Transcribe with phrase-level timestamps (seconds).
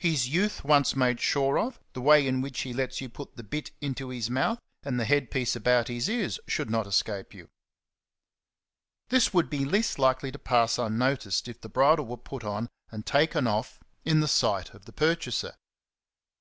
[0.00, 3.44] His youth once made sure of, the way in which he lets you put the
[3.44, 7.48] bit into his mouth, and the head piece about his ears, should not escape you.
[9.10, 13.06] This would be least likely to pass unnoticed if the bridle were put on and
[13.06, 14.74] taken off in the sight 24 XENOPHON ON HORSEMANSHIP.
[14.74, 15.54] of the purchaser.